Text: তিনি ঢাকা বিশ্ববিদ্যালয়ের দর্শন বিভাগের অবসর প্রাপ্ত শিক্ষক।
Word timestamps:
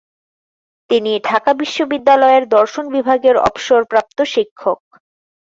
তিনি 0.89 1.11
ঢাকা 1.23 1.51
বিশ্ববিদ্যালয়ের 1.53 2.43
দর্শন 2.55 2.85
বিভাগের 2.95 3.35
অবসর 3.47 3.81
প্রাপ্ত 3.91 4.17
শিক্ষক। 4.33 4.79